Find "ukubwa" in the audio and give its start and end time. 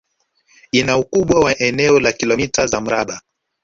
0.97-1.39